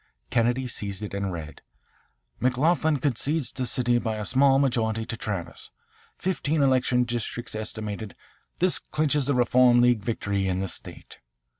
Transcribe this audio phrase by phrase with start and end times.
[0.31, 1.61] Kennedy seized it and read:
[2.41, 5.69] "McLoughlin concedes the city by a small majority to Travis,
[6.17, 8.15] fifteen election districts estimated.
[8.57, 11.19] This clinches the Reform League victory in the state."